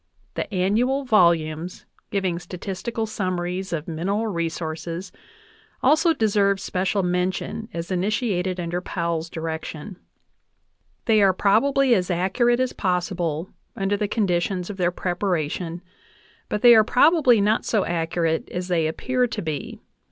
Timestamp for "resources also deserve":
4.25-6.59